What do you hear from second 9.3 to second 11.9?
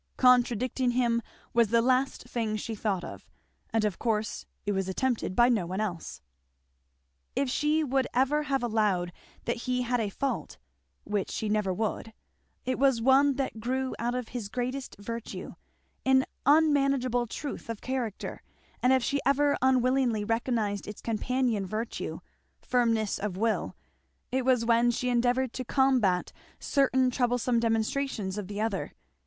that he had a fault, which she never